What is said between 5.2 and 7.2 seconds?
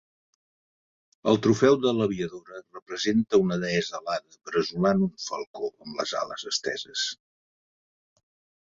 falcó amb les ales esteses.